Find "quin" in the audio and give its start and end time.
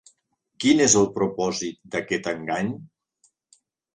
0.63-0.79